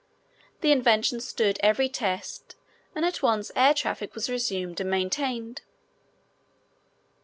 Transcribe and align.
The 0.61 0.71
invention 0.71 1.19
stood 1.19 1.59
every 1.61 1.87
test 1.87 2.55
and 2.95 3.05
at 3.05 3.21
once 3.21 3.51
air 3.55 3.75
traffic 3.75 4.15
was 4.15 4.31
resumed 4.31 4.81
and 4.81 4.89
maintained. 4.89 5.61